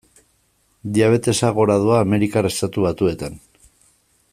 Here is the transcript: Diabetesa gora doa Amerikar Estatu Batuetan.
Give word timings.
Diabetesa 0.95 1.51
gora 1.59 1.77
doa 1.83 2.01
Amerikar 2.07 2.51
Estatu 2.51 2.87
Batuetan. 2.89 3.39